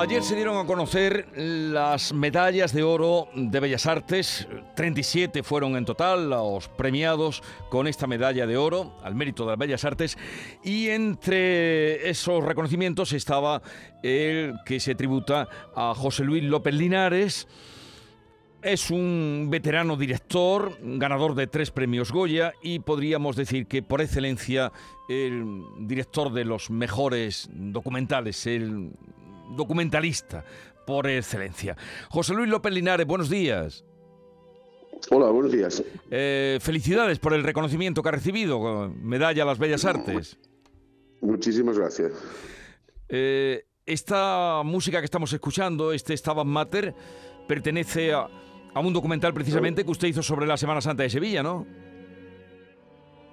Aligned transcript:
Ayer 0.00 0.22
se 0.22 0.36
dieron 0.36 0.56
a 0.58 0.64
conocer 0.64 1.26
las 1.34 2.12
medallas 2.12 2.72
de 2.72 2.84
oro 2.84 3.28
de 3.34 3.58
Bellas 3.58 3.84
Artes, 3.84 4.46
37 4.76 5.42
fueron 5.42 5.74
en 5.76 5.84
total 5.84 6.30
los 6.30 6.68
premiados 6.68 7.42
con 7.68 7.88
esta 7.88 8.06
medalla 8.06 8.46
de 8.46 8.56
oro 8.56 8.96
al 9.02 9.16
mérito 9.16 9.42
de 9.42 9.50
las 9.50 9.58
Bellas 9.58 9.84
Artes 9.84 10.16
y 10.62 10.88
entre 10.90 12.08
esos 12.08 12.44
reconocimientos 12.44 13.12
estaba 13.12 13.60
el 14.04 14.54
que 14.64 14.78
se 14.78 14.94
tributa 14.94 15.48
a 15.74 15.92
José 15.96 16.22
Luis 16.22 16.44
López 16.44 16.74
Linares. 16.74 17.48
Es 18.62 18.90
un 18.90 19.48
veterano 19.50 19.96
director, 19.96 20.78
ganador 20.80 21.34
de 21.34 21.48
tres 21.48 21.72
premios 21.72 22.12
Goya 22.12 22.52
y 22.62 22.78
podríamos 22.78 23.34
decir 23.34 23.66
que 23.66 23.82
por 23.82 24.00
excelencia 24.00 24.70
el 25.08 25.64
director 25.80 26.32
de 26.32 26.44
los 26.44 26.70
mejores 26.70 27.50
documentales, 27.52 28.46
el 28.46 28.92
documentalista 29.50 30.44
por 30.86 31.06
excelencia. 31.06 31.76
José 32.08 32.34
Luis 32.34 32.48
López 32.48 32.72
Linares, 32.72 33.06
buenos 33.06 33.28
días. 33.28 33.84
Hola, 35.10 35.30
buenos 35.30 35.52
días. 35.52 35.82
Eh, 36.10 36.58
felicidades 36.60 37.18
por 37.18 37.32
el 37.32 37.42
reconocimiento 37.42 38.02
que 38.02 38.08
ha 38.08 38.12
recibido, 38.12 38.90
medalla 39.02 39.42
a 39.42 39.46
las 39.46 39.58
Bellas 39.58 39.84
Artes. 39.84 40.38
Muchísimas 41.20 41.78
gracias. 41.78 42.12
Eh, 43.08 43.64
esta 43.86 44.62
música 44.64 44.98
que 45.00 45.04
estamos 45.04 45.32
escuchando, 45.32 45.92
este 45.92 46.16
Stabat 46.16 46.46
Mater, 46.46 46.94
pertenece 47.46 48.12
a, 48.12 48.28
un 48.76 48.92
documental 48.92 49.34
precisamente 49.34 49.84
que 49.84 49.90
usted 49.90 50.08
hizo 50.08 50.22
sobre 50.22 50.46
la 50.46 50.56
Semana 50.56 50.80
Santa 50.80 51.02
de 51.02 51.10
Sevilla, 51.10 51.42
¿no? 51.42 51.66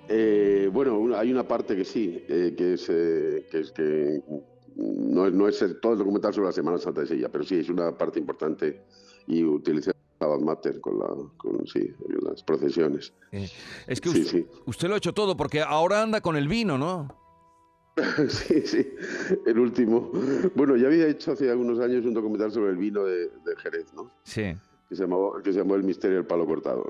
Eh, 0.07 0.69
bueno, 0.71 1.15
hay 1.15 1.31
una 1.31 1.47
parte 1.47 1.75
que 1.75 1.85
sí, 1.85 2.23
que 2.27 2.73
es, 2.73 2.85
que, 2.85 3.59
es 3.59 3.71
que 3.71 4.21
no, 4.75 5.29
no 5.29 5.47
es 5.47 5.63
todo 5.81 5.93
el 5.93 5.99
documental 5.99 6.33
sobre 6.33 6.47
la 6.47 6.53
Semana 6.53 6.77
Santa 6.77 7.01
de 7.01 7.07
Sevilla, 7.07 7.29
pero 7.31 7.43
sí 7.43 7.57
es 7.59 7.69
una 7.69 7.97
parte 7.97 8.19
importante 8.19 8.81
y 9.27 9.43
utiliza 9.43 9.91
Sabbath 10.19 10.41
Mater 10.41 10.81
con, 10.81 10.99
la, 10.99 11.07
con 11.37 11.65
sí, 11.67 11.93
las 12.21 12.43
procesiones. 12.43 13.13
Es 13.87 14.01
que 14.01 14.09
usted, 14.09 14.45
usted, 14.65 14.87
lo 14.87 14.95
ha 14.95 14.97
hecho 14.97 15.13
todo 15.13 15.35
porque 15.35 15.61
ahora 15.61 16.01
anda 16.01 16.21
con 16.21 16.35
el 16.35 16.47
vino, 16.47 16.77
¿no? 16.77 17.07
sí, 18.29 18.61
sí, 18.65 18.85
el 19.45 19.59
último. 19.59 20.11
Bueno, 20.53 20.75
ya 20.75 20.87
había 20.87 21.07
hecho 21.07 21.31
hace 21.31 21.49
algunos 21.49 21.79
años 21.79 22.05
un 22.05 22.13
documental 22.13 22.51
sobre 22.51 22.71
el 22.71 22.77
vino 22.77 23.05
de, 23.05 23.29
Jerez, 23.57 23.93
¿no? 23.93 24.11
Sí. 24.23 24.53
Que 24.89 24.95
se, 24.95 25.03
llamó, 25.03 25.41
que 25.41 25.51
se 25.51 25.59
llamó 25.59 25.75
El 25.75 25.83
misterio 25.83 26.17
del 26.17 26.27
palo 26.27 26.45
cortado, 26.45 26.85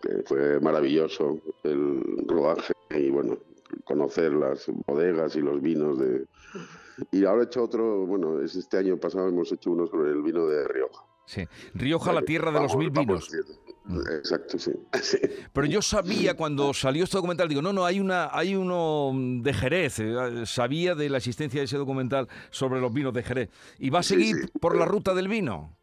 que 0.00 0.22
fue 0.26 0.60
maravilloso 0.60 1.40
el 1.64 2.24
rodaje 2.26 2.72
y 2.90 3.10
bueno, 3.10 3.38
conocer 3.84 4.32
las 4.32 4.66
bodegas 4.86 5.36
y 5.36 5.40
los 5.40 5.60
vinos 5.60 5.98
de, 5.98 6.26
y 7.10 7.24
ahora 7.24 7.42
he 7.42 7.44
hecho 7.46 7.62
otro, 7.62 8.06
bueno, 8.06 8.40
es 8.40 8.56
este 8.56 8.78
año 8.78 8.96
pasado 8.96 9.28
hemos 9.28 9.52
hecho 9.52 9.70
uno 9.70 9.86
sobre 9.86 10.10
el 10.10 10.22
vino 10.22 10.46
de 10.46 10.66
Rioja. 10.66 11.04
Sí, 11.26 11.46
Rioja, 11.74 12.12
la 12.12 12.22
tierra 12.22 12.52
de 12.52 12.60
los 12.60 12.76
mil 12.76 12.90
vinos. 12.90 13.28
Mm. 13.84 14.00
Exacto, 14.16 14.58
sí. 14.58 14.72
Pero 15.52 15.66
yo 15.66 15.82
sabía 15.82 16.34
cuando 16.34 16.72
salió 16.72 17.04
este 17.04 17.16
documental, 17.16 17.48
digo, 17.48 17.62
no, 17.62 17.72
no, 17.72 17.84
hay 17.84 18.00
una, 18.00 18.30
hay 18.32 18.54
uno 18.54 19.12
de 19.42 19.52
Jerez, 19.52 19.98
eh, 19.98 20.46
sabía 20.46 20.94
de 20.94 21.08
la 21.10 21.18
existencia 21.18 21.60
de 21.60 21.64
ese 21.64 21.76
documental 21.76 22.28
sobre 22.50 22.80
los 22.80 22.92
vinos 22.92 23.12
de 23.12 23.22
Jerez. 23.22 23.50
¿Y 23.78 23.90
va 23.90 24.00
a 24.00 24.02
seguir 24.02 24.50
por 24.60 24.76
la 24.76 24.86
ruta 24.86 25.14
del 25.14 25.28
vino? 25.28 25.76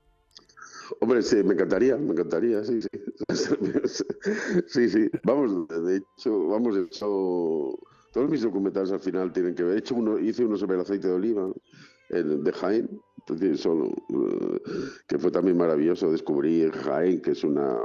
Hombre, 0.99 1.21
sí, 1.21 1.43
me 1.43 1.53
encantaría, 1.53 1.97
me 1.97 2.11
encantaría, 2.11 2.63
sí, 2.63 2.81
sí. 2.81 2.89
sí, 4.67 4.89
sí. 4.89 5.09
Vamos, 5.23 5.67
de 5.67 5.97
hecho, 5.97 6.47
vamos, 6.47 6.77
eso 6.77 7.77
todos 8.13 8.29
mis 8.29 8.41
documentales 8.41 8.91
al 8.91 8.99
final 8.99 9.33
tienen 9.33 9.55
que 9.55 9.63
ver. 9.63 9.75
He 9.75 9.79
hecho 9.79 9.95
uno, 9.95 10.19
hice 10.19 10.45
uno 10.45 10.55
sobre 10.55 10.75
el 10.75 10.81
aceite 10.81 11.07
de 11.07 11.13
oliva 11.13 11.51
de 12.09 12.51
Jaén, 12.51 13.01
solo, 13.55 13.87
eh, 13.87 14.61
que 15.07 15.17
fue 15.17 15.31
también 15.31 15.57
maravilloso 15.57 16.11
descubrir 16.11 16.71
Jaén, 16.71 17.21
que 17.21 17.31
es 17.31 17.43
una, 17.43 17.75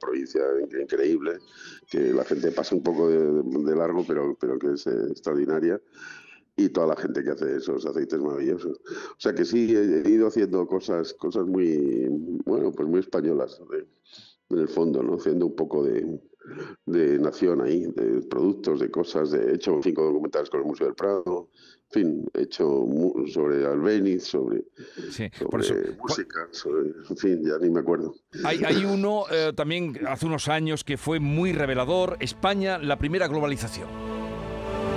provincia 0.00 0.40
increíble, 0.80 1.38
que 1.90 2.12
la 2.12 2.24
gente 2.24 2.52
pasa 2.52 2.76
un 2.76 2.82
poco 2.82 3.08
de, 3.08 3.74
largo, 3.76 4.04
pero, 4.06 4.36
pero 4.38 4.56
que 4.56 4.74
es 4.74 4.86
eh, 4.86 5.08
extraordinaria 5.10 5.80
y 6.56 6.68
toda 6.68 6.88
la 6.88 6.96
gente 6.96 7.22
que 7.22 7.30
hace 7.30 7.56
esos 7.56 7.86
aceites 7.86 8.20
maravillosos. 8.20 8.78
O 8.78 9.18
sea 9.20 9.34
que 9.34 9.44
sí, 9.44 9.74
he, 9.74 10.08
ido 10.08 10.28
haciendo 10.28 10.66
cosas, 10.66 11.14
cosas 11.14 11.46
muy, 11.46 12.08
bueno, 12.44 12.72
pues 12.72 12.88
muy 12.88 13.00
españolas 13.00 13.60
en 14.50 14.58
el 14.58 14.68
fondo, 14.68 15.02
¿no? 15.02 15.16
Haciendo 15.16 15.46
un 15.46 15.54
poco 15.54 15.84
de, 15.84 16.20
de 16.86 17.18
nación 17.18 17.60
ahí, 17.60 17.86
de 17.86 18.22
productos, 18.22 18.80
de 18.80 18.90
cosas. 18.90 19.30
De, 19.30 19.52
he 19.52 19.54
hecho 19.54 19.78
cinco 19.82 20.04
documentales 20.04 20.50
con 20.50 20.60
el 20.60 20.66
Museo 20.66 20.86
del 20.86 20.96
Prado, 20.96 21.48
en 21.92 21.92
fin, 21.92 22.30
he 22.34 22.42
hecho 22.42 22.86
sobre 23.32 23.66
Albeniz, 23.66 24.24
sobre, 24.24 24.64
música, 26.00 26.48
en 27.08 27.16
fin, 27.16 27.42
ya 27.44 27.58
ni 27.58 27.68
me 27.68 27.80
acuerdo. 27.80 28.14
Hay, 28.44 28.62
hay 28.64 28.84
uno 28.84 29.24
eh, 29.30 29.52
también 29.54 29.98
hace 30.06 30.26
unos 30.26 30.48
años 30.48 30.84
que 30.84 30.96
fue 30.96 31.18
muy 31.18 31.52
revelador, 31.52 32.16
España, 32.20 32.78
la 32.78 32.98
primera 32.98 33.26
globalización. 33.26 33.88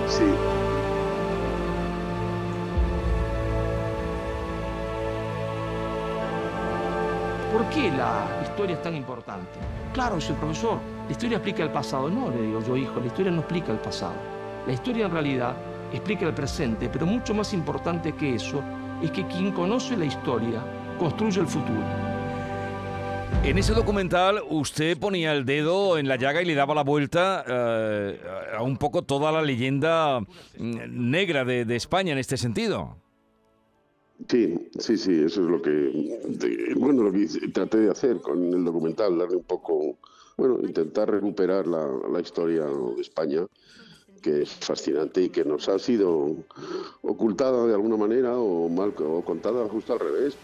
Sí. 0.07 0.52
¿Por 7.53 7.69
qué 7.69 7.91
la 7.91 8.25
historia 8.41 8.75
es 8.75 8.81
tan 8.81 8.95
importante? 8.95 9.59
Claro, 9.93 10.15
dice 10.15 10.31
el 10.31 10.39
profesor, 10.39 10.79
la 11.05 11.11
historia 11.11 11.37
explica 11.37 11.61
el 11.61 11.69
pasado. 11.69 12.09
No, 12.09 12.31
le 12.31 12.41
digo 12.41 12.63
yo, 12.65 12.75
hijo, 12.75 12.99
la 12.99 13.05
historia 13.05 13.31
no 13.31 13.41
explica 13.41 13.71
el 13.71 13.77
pasado. 13.77 14.15
La 14.65 14.73
historia 14.73 15.05
en 15.05 15.11
realidad 15.11 15.55
explica 15.91 16.25
el 16.25 16.33
presente, 16.33 16.89
pero 16.91 17.05
mucho 17.05 17.35
más 17.35 17.53
importante 17.53 18.13
que 18.13 18.33
eso 18.33 18.63
es 19.03 19.11
que 19.11 19.27
quien 19.27 19.51
conoce 19.51 19.95
la 19.95 20.05
historia 20.05 20.63
construye 20.97 21.41
el 21.41 21.47
futuro. 21.47 21.83
En 23.43 23.55
ese 23.59 23.73
documental 23.73 24.41
usted 24.49 24.97
ponía 24.97 25.31
el 25.33 25.45
dedo 25.45 25.99
en 25.99 26.07
la 26.07 26.15
llaga 26.15 26.41
y 26.41 26.45
le 26.45 26.55
daba 26.55 26.73
la 26.73 26.83
vuelta 26.83 27.45
eh, 27.47 28.19
a 28.57 28.63
un 28.63 28.77
poco 28.77 29.03
toda 29.03 29.31
la 29.31 29.43
leyenda 29.43 30.21
mm, 30.21 30.25
negra 30.87 31.45
de, 31.45 31.65
de 31.65 31.75
España 31.75 32.13
en 32.13 32.17
este 32.17 32.35
sentido. 32.35 33.02
Sí, 34.29 34.69
sí, 34.79 34.97
sí, 34.97 35.24
eso 35.25 35.41
es 35.41 35.50
lo 35.50 35.62
que, 35.62 36.74
bueno, 36.78 37.03
lo 37.03 37.12
que 37.12 37.28
traté 37.53 37.79
de 37.79 37.91
hacer 37.91 38.22
con 38.22 38.53
el 38.53 38.63
documental, 38.63 39.18
darle 39.18 39.38
un 39.38 39.44
poco, 39.44 39.97
bueno, 40.38 40.59
intentar 40.62 41.09
recuperar 41.12 41.68
la, 41.68 42.19
historia 42.22 42.66
de 42.66 43.01
España, 43.01 43.46
que 44.22 44.44
es 44.44 44.50
fascinante 44.50 45.24
y 45.24 45.29
que 45.29 45.44
nos 45.44 45.68
ha 45.68 45.78
sido 45.78 46.38
ocultada 47.01 47.66
de 47.66 47.74
alguna 47.74 47.97
manera 47.97 48.38
o 48.38 48.69
mal 48.69 48.94
contada 48.94 49.68
justo 49.68 49.94
al 49.94 50.00
revés. 50.00 50.38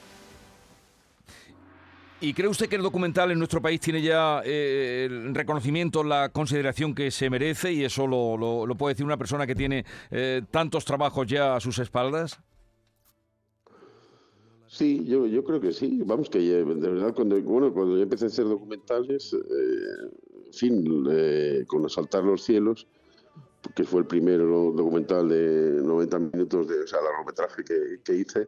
¿Y 2.21 2.33
cree 2.33 2.49
usted 2.49 2.67
que 2.67 2.75
el 2.75 2.81
documental 2.81 3.31
en 3.31 3.37
nuestro 3.37 3.61
país 3.61 3.79
tiene 3.79 4.01
ya 4.01 4.41
eh, 4.43 5.07
el 5.09 5.33
reconocimiento, 5.33 6.03
la 6.03 6.27
consideración 6.29 6.93
que 6.93 7.11
se 7.11 7.29
merece 7.29 7.71
y 7.71 7.85
eso 7.85 8.07
lo, 8.07 8.35
lo, 8.35 8.75
puede 8.75 8.93
decir 8.93 9.05
una 9.05 9.15
persona 9.15 9.47
que 9.47 9.55
tiene 9.55 9.85
eh, 10.11 10.41
tantos 10.51 10.83
trabajos 10.83 11.27
ya 11.27 11.55
a 11.55 11.61
sus 11.61 11.79
espaldas? 11.79 12.41
Sí, 14.69 15.03
yo, 15.03 15.25
yo 15.25 15.43
creo 15.43 15.59
que 15.59 15.71
sí. 15.71 15.99
Vamos, 16.05 16.29
que 16.29 16.37
de 16.37 16.63
verdad, 16.63 17.13
cuando, 17.15 17.41
bueno, 17.41 17.73
cuando 17.73 17.97
yo 17.97 18.03
empecé 18.03 18.25
a 18.25 18.27
hacer 18.27 18.45
documentales, 18.45 19.33
eh, 19.33 20.09
en 20.45 20.53
fin, 20.53 21.07
eh, 21.09 21.63
con 21.67 21.83
Asaltar 21.87 22.23
los 22.23 22.43
Cielos, 22.43 22.87
que 23.75 23.83
fue 23.83 24.01
el 24.01 24.05
primer 24.05 24.39
documental 24.39 25.27
de 25.27 25.81
90 25.81 26.19
minutos 26.19 26.67
de 26.67 26.81
o 26.81 26.87
sea, 26.87 27.01
largometraje 27.01 27.63
que, 27.63 27.99
que 28.03 28.15
hice, 28.15 28.47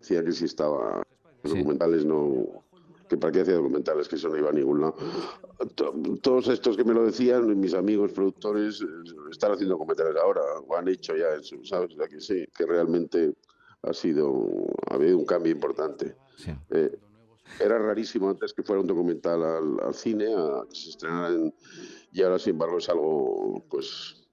decía 0.00 0.22
que 0.22 0.32
sí 0.32 0.44
estaba 0.44 1.02
documentales, 1.42 2.04
no 2.04 2.62
que 3.08 3.16
para 3.16 3.32
qué 3.32 3.40
hacía 3.40 3.54
documentales, 3.54 4.06
que 4.06 4.16
eso 4.16 4.28
no 4.28 4.36
iba 4.36 4.50
a 4.50 4.52
ningún 4.52 4.82
lado. 4.82 4.96
Todos 6.20 6.48
estos 6.48 6.76
que 6.76 6.84
me 6.84 6.92
lo 6.92 7.06
decían, 7.06 7.58
mis 7.58 7.72
amigos 7.72 8.12
productores, 8.12 8.82
eh, 8.82 8.86
están 9.30 9.52
haciendo 9.52 9.76
documentales 9.76 10.16
ahora, 10.16 10.42
o 10.66 10.76
han 10.76 10.88
hecho 10.88 11.16
ya 11.16 11.28
eso, 11.40 11.56
¿sabes? 11.64 11.94
O 11.94 11.96
sea, 11.96 12.06
que 12.06 12.20
sí, 12.20 12.46
que 12.54 12.66
realmente 12.66 13.34
ha 13.86 13.92
sido, 13.92 14.48
ha 14.90 14.94
habido 14.94 15.18
un 15.18 15.24
cambio 15.24 15.52
importante. 15.52 16.16
Eh, 16.70 16.98
era 17.60 17.78
rarísimo 17.78 18.30
antes 18.30 18.52
que 18.52 18.62
fuera 18.62 18.80
un 18.80 18.86
documental 18.86 19.42
al, 19.82 19.94
cine, 19.94 20.34
a 20.34 20.64
que 20.68 20.74
se 20.74 20.90
estrenara 20.90 21.30
y 22.12 22.22
ahora 22.22 22.38
sin 22.38 22.52
embargo 22.52 22.78
es 22.78 22.88
algo 22.88 23.64
pues 23.68 24.24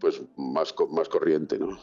pues 0.00 0.22
más, 0.36 0.74
más 0.90 1.08
corriente, 1.08 1.58
¿no? 1.58 1.78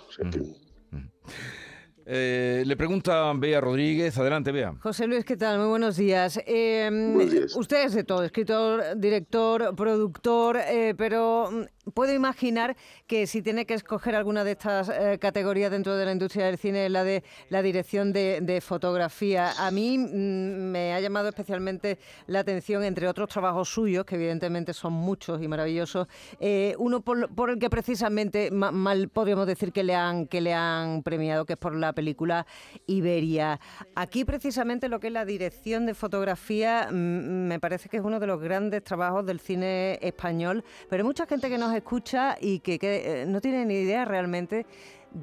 Eh, 2.09 2.63
le 2.65 2.77
pregunta 2.77 3.33
Bea 3.36 3.59
Rodríguez. 3.59 4.18
Adelante, 4.18 4.54
Bea. 4.54 4.74
José 4.81 5.07
Luis, 5.07 5.25
¿qué 5.25 5.36
tal? 5.36 5.59
Muy 5.59 5.68
buenos 5.68 5.98
días. 5.98 6.39
Eh, 6.45 6.88
Buenos 6.89 7.31
días. 7.33 7.56
Usted 7.57 7.83
es 7.86 7.94
de 7.95 8.06
todo, 8.06 8.24
escritor, 8.24 8.81
director, 8.95 9.75
productor, 9.75 10.56
eh, 10.57 10.94
pero 10.98 11.50
mm, 11.51 11.92
puedo 11.92 12.13
imaginar 12.13 12.77
que 13.07 13.27
si 13.27 13.42
tiene 13.42 13.65
que 13.65 13.74
escoger 13.74 14.15
alguna 14.15 14.45
de 14.45 14.51
estas 14.51 14.88
eh, 14.88 15.18
categorías 15.19 15.69
dentro 15.69 15.98
de 15.98 16.06
la 16.06 16.13
industria 16.13 16.45
del 16.45 16.57
cine, 16.57 16.88
la 16.88 17.04
de 17.04 17.25
la 17.50 17.62
dirección 17.62 18.13
de, 18.13 18.39
de 18.42 18.62
fotografía. 18.62 19.51
A 19.57 19.69
mí 19.71 19.98
mm, 19.98 20.71
me 20.71 20.94
ha 20.94 21.01
llamado 21.01 21.27
especialmente 21.27 22.00
la 22.27 22.39
atención, 22.39 22.86
entre 22.86 23.09
otros 23.09 23.27
trabajos 23.27 23.68
suyos, 23.68 24.06
que 24.06 24.15
evidentemente 24.15 24.74
son 24.74 24.94
muchos 24.94 25.42
y 25.44 25.48
maravillosos, 25.50 26.07
eh, 26.39 26.74
uno 26.77 27.01
por, 27.01 27.27
por 27.36 27.50
el 27.50 27.59
que 27.59 27.69
precisamente 27.69 28.50
ma- 28.50 28.71
mal 28.71 29.09
podríamos 29.09 29.45
decir 29.45 29.74
que 29.74 29.83
le 29.83 29.94
han 29.94 30.25
que 30.27 30.39
le 30.39 30.54
han 30.54 31.04
premiado, 31.04 31.45
que 31.45 31.54
es 31.54 31.59
por 31.59 31.75
la 31.75 31.92
película 31.97 32.45
Iberia. 32.85 33.59
Aquí 33.95 34.23
precisamente 34.23 34.88
lo 34.88 34.99
que 34.99 35.07
es 35.07 35.13
la 35.13 35.25
dirección 35.25 35.88
de 35.88 35.95
fotografía 35.95 36.89
mm, 36.91 37.47
me 37.47 37.59
parece 37.59 37.89
que 37.89 37.97
es 37.97 38.03
uno 38.03 38.19
de 38.19 38.27
los 38.27 38.39
grandes 38.39 38.83
trabajos 38.83 39.25
del 39.25 39.39
cine 39.39 39.97
español, 40.01 40.63
pero 40.89 41.01
hay 41.01 41.07
mucha 41.07 41.25
gente 41.25 41.49
que 41.49 41.57
nos 41.57 41.73
escucha 41.73 42.38
y 42.39 42.59
que, 42.59 42.77
que, 42.77 42.91
eh, 43.23 43.25
no 43.25 43.41
tiene 43.41 43.65
ni 43.65 43.75
idea 43.79 44.05
realmente 44.05 44.67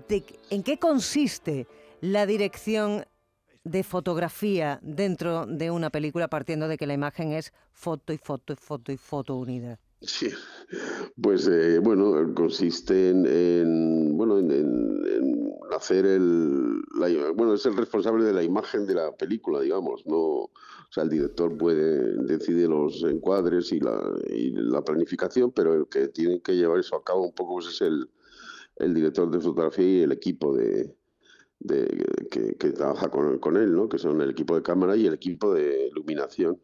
de 0.09 0.25
en 0.50 0.65
qué 0.65 0.79
consiste 0.79 1.69
la 2.00 2.26
dirección 2.26 3.05
de 3.62 3.82
fotografía 3.85 4.81
dentro 4.82 5.47
de 5.47 5.71
una 5.71 5.91
película 5.91 6.26
partiendo 6.26 6.67
de 6.67 6.76
que 6.76 6.88
la 6.88 6.94
imagen 6.94 7.32
es 7.32 7.53
foto 7.73 8.12
y 8.12 8.19
foto 8.19 8.53
y 8.53 8.56
foto 8.56 8.91
y 8.91 8.97
foto 8.97 9.37
unida. 9.37 9.79
Sí, 10.06 10.29
pues 11.23 11.49
eh, 11.49 11.79
bueno, 11.81 12.35
consiste 12.35 13.11
en, 13.11 13.27
en, 13.27 14.17
bueno 14.17 14.39
en, 14.39 15.53
hacer 15.73 16.06
el 16.06 16.83
bueno 17.37 17.55
es 17.55 17.67
el 17.67 17.77
responsable 17.77 18.25
de 18.25 18.33
la 18.35 18.43
imagen 18.43 18.87
de 18.87 18.95
la 18.95 19.12
película, 19.17 19.61
digamos, 19.61 20.06
no, 20.06 20.17
o 20.19 20.53
sea 20.91 21.05
el 21.05 21.11
director 21.11 21.56
puede 21.59 22.17
decidir 22.25 22.69
los 22.69 23.03
encuadres 23.05 23.73
y 23.73 23.81
la, 23.81 24.01
y 24.29 24.51
la 24.53 24.83
planificación, 24.85 25.53
pero 25.53 25.75
el 25.75 25.89
que 25.89 26.09
tiene 26.09 26.41
que 26.43 26.57
llevar 26.57 26.81
eso 26.81 26.97
a 26.97 27.05
cabo 27.05 27.23
un 27.27 27.35
poco 27.35 27.55
pues 27.55 27.69
es 27.69 27.81
el, 27.83 28.11
el 28.77 28.95
director 28.95 29.31
de 29.31 29.41
fotografía 29.41 29.87
y 30.00 30.03
el 30.03 30.12
equipo 30.12 30.55
de, 30.57 30.97
de- 31.61 32.05
que, 32.31 32.57
que 32.57 32.71
trabaja 32.73 33.11
con, 33.11 33.39
con 33.39 33.57
él, 33.57 33.75
¿no? 33.75 33.89
Que 33.89 33.99
son 33.99 34.21
el 34.21 34.31
equipo 34.31 34.57
de 34.57 34.62
cámara 34.62 34.97
y 34.97 35.07
el 35.07 35.15
equipo 35.15 35.55
de 35.55 35.89
iluminación 35.89 36.61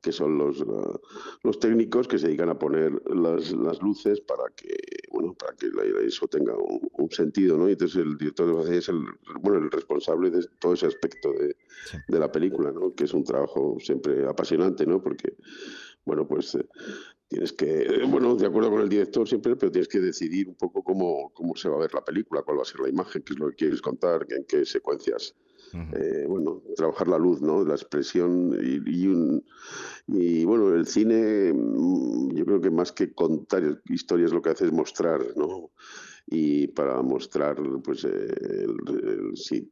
que 0.00 0.12
son 0.12 0.38
los, 0.38 0.60
uh, 0.60 1.00
los 1.42 1.58
técnicos 1.58 2.08
que 2.08 2.18
se 2.18 2.26
dedican 2.26 2.48
a 2.50 2.58
poner 2.58 2.92
las, 3.14 3.52
las 3.52 3.80
luces 3.82 4.20
para 4.20 4.44
que 4.56 4.76
bueno 5.10 5.34
para 5.34 5.54
que 5.56 5.70
eso 6.06 6.26
tenga 6.28 6.54
un, 6.56 6.88
un 6.92 7.10
sentido 7.10 7.56
no 7.56 7.68
y 7.68 7.72
entonces 7.72 7.98
el 7.98 8.16
director 8.16 8.46
de 8.46 8.52
fotografía 8.52 8.78
es 8.78 8.88
el 8.88 9.00
bueno 9.40 9.58
el 9.58 9.70
responsable 9.70 10.30
de 10.30 10.46
todo 10.60 10.74
ese 10.74 10.86
aspecto 10.86 11.32
de, 11.32 11.56
Sí. 11.90 11.98
de 12.08 12.18
la 12.18 12.30
película 12.32 12.70
no 12.72 12.94
que 12.94 13.04
es 13.04 13.12
un 13.12 13.24
trabajo 13.24 13.76
siempre 13.80 14.24
apasionante 14.26 14.86
no 14.86 15.02
porque 15.02 15.34
bueno 16.04 16.26
pues 16.26 16.54
eh, 16.54 16.66
tienes 17.28 17.52
que 17.52 17.82
eh, 17.82 18.04
bueno 18.08 18.36
de 18.36 18.46
acuerdo 18.46 18.70
con 18.70 18.80
el 18.80 18.88
director 18.88 19.28
siempre 19.28 19.56
pero 19.56 19.70
tienes 19.72 19.88
que 19.88 20.00
decidir 20.00 20.48
un 20.48 20.54
poco 20.54 20.82
cómo 20.82 21.30
cómo 21.34 21.54
se 21.56 21.68
va 21.68 21.76
a 21.76 21.80
ver 21.80 21.92
la 21.92 22.04
película 22.04 22.42
cuál 22.42 22.58
va 22.58 22.62
a 22.62 22.66
ser 22.66 22.80
la 22.80 22.88
imagen 22.88 23.22
qué 23.22 23.32
es 23.34 23.38
lo 23.38 23.48
que 23.50 23.56
quieres 23.56 23.82
contar 23.82 24.26
en 24.30 24.44
qué 24.44 24.64
secuencias 24.64 25.34
Eh, 25.92 26.24
bueno, 26.28 26.62
trabajar 26.76 27.08
la 27.08 27.18
luz, 27.18 27.40
¿no? 27.42 27.64
La 27.64 27.74
expresión 27.74 28.56
y, 28.62 29.02
y 29.02 29.06
un, 29.08 29.44
y 30.06 30.44
bueno, 30.44 30.74
el 30.74 30.86
cine, 30.86 31.52
mm, 31.52 32.34
yo 32.34 32.44
creo 32.46 32.60
que 32.60 32.70
más 32.70 32.92
que 32.92 33.12
contar 33.12 33.80
historias 33.90 34.32
lo 34.32 34.40
que 34.42 34.50
hace 34.50 34.66
es 34.66 34.72
mostrar, 34.72 35.20
¿no? 35.36 35.70
Y 36.26 36.68
para 36.68 37.02
mostrar, 37.02 37.56
pues, 37.82 38.04
eh, 38.04 38.08
el- 38.08 39.08
el- 39.08 39.36
si 39.36 39.70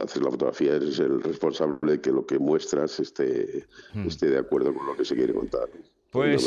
haces 0.00 0.22
la 0.22 0.30
fotografía, 0.30 0.76
eres 0.76 0.98
el 1.00 1.20
responsable 1.22 1.78
de 1.92 2.00
que 2.00 2.10
lo 2.12 2.24
que 2.24 2.38
muestras 2.38 3.00
esté, 3.00 3.66
esté 4.06 4.30
de 4.30 4.38
acuerdo 4.38 4.72
con 4.74 4.86
lo 4.86 4.96
que 4.96 5.04
se 5.04 5.14
quiere 5.16 5.34
contar. 5.34 5.68
Pues 6.10 6.42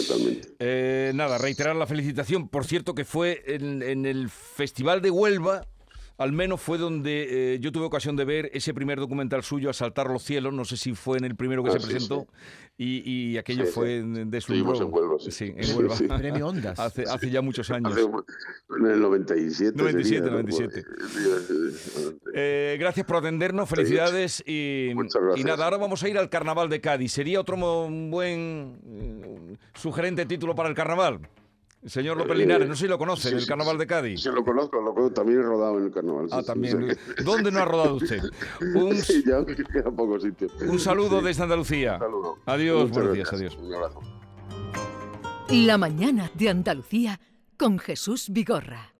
eh, 0.59 1.11
nada, 1.15 1.37
reiterar 1.39 1.75
la 1.75 1.87
felicitación. 1.87 2.47
Por 2.49 2.65
cierto, 2.65 2.93
que 2.93 3.03
fue 3.03 3.41
en, 3.47 3.81
en 3.81 4.05
el 4.05 4.29
Festival 4.29 5.01
de 5.01 5.09
Huelva, 5.11 5.67
al 6.17 6.31
menos 6.31 6.61
fue 6.61 6.77
donde 6.77 7.55
eh, 7.55 7.59
yo 7.59 7.71
tuve 7.71 7.85
ocasión 7.85 8.15
de 8.15 8.23
ver 8.25 8.49
ese 8.53 8.73
primer 8.73 8.99
documental 8.99 9.43
suyo, 9.43 9.69
Asaltar 9.69 10.07
los 10.09 10.23
cielos. 10.23 10.53
No 10.53 10.63
sé 10.65 10.77
si 10.77 10.93
fue 10.93 11.17
en 11.17 11.25
el 11.25 11.35
primero 11.35 11.63
que 11.63 11.69
Ah, 11.69 11.73
se 11.73 11.79
sí, 11.81 11.87
presentó. 11.87 12.27
Y, 12.77 13.09
y 13.31 13.37
aquello 13.37 13.65
Sí, 13.65 13.71
fue 13.71 13.97
en- 13.97 14.29
de 14.29 14.37
Estuvimos 14.37 14.79
en 14.81 14.87
Huelva, 14.93 15.15
sí. 15.19 15.31
Sí, 15.31 15.53
en 15.55 15.77
Huelva. 15.77 15.95
sí. 15.95 16.07
Premio 16.07 16.47
Ondas. 16.47 16.77
Hace, 16.79 17.03
hace 17.03 17.29
ya 17.29 17.41
muchos 17.41 17.69
años. 17.71 17.91
Hace- 17.91 18.01
en 18.03 18.85
el 18.87 19.01
97. 19.01 19.73
97, 19.77 20.03
sería, 20.03 20.31
¿no? 20.31 20.41
97. 20.41 20.83
Sí, 21.09 22.17
Eh, 22.33 22.75
gracias 22.79 23.05
por 23.05 23.17
atendernos, 23.17 23.69
felicidades 23.69 24.43
y, 24.45 24.91
y 25.37 25.43
nada, 25.43 25.63
ahora 25.65 25.77
vamos 25.77 26.03
a 26.03 26.09
ir 26.09 26.17
al 26.17 26.29
Carnaval 26.29 26.69
de 26.69 26.81
Cádiz. 26.81 27.11
¿Sería 27.13 27.39
otro 27.39 27.55
buen 27.55 28.77
eh, 28.85 29.57
sugerente 29.73 30.25
título 30.25 30.53
para 30.55 30.67
el 30.69 30.75
Carnaval? 30.75 31.19
Señor 31.85 32.17
López 32.17 32.33
Eh, 32.35 32.39
Linares, 32.39 32.67
no 32.67 32.75
sé 32.75 32.83
si 32.85 32.87
lo 32.87 32.97
conoce, 32.97 33.29
sí, 33.29 33.35
el 33.35 33.41
sí, 33.41 33.47
Carnaval 33.47 33.77
de 33.77 33.85
Cádiz. 33.87 34.21
Sí, 34.21 34.29
lo 34.29 34.43
conozco, 34.43 34.81
lo 34.81 34.93
conozco, 34.93 35.13
también 35.13 35.39
he 35.39 35.43
rodado 35.43 35.77
en 35.77 35.85
el 35.85 35.91
carnaval. 35.91 36.27
Ah, 36.31 36.39
sí, 36.41 36.45
también. 36.47 36.97
¿Dónde 37.23 37.51
no 37.51 37.59
ha 37.59 37.65
rodado 37.65 37.95
usted? 37.95 38.21
Un, 38.75 38.95
Sí, 38.97 39.23
ya 39.25 39.45
queda 39.45 39.91
poco 39.91 40.19
sitio. 40.19 40.47
un 40.67 40.79
saludo 40.79 41.19
Sí, 41.19 41.25
desde 41.27 41.43
Andalucía. 41.43 41.93
un 41.93 41.99
saludo. 41.99 42.37
Adiós, 42.45 42.79
Muchas 42.89 42.95
buenos 42.95 43.13
días, 43.13 43.29
gracias. 43.29 43.53
adiós. 43.53 43.63
Un 43.67 43.73
abrazo. 43.75 44.01
La 45.49 45.77
mañana 45.77 46.31
de 46.33 46.49
Andalucía 46.49 47.19
con 47.57 47.77
Jesús 47.79 48.29
Vigorra. 48.29 48.91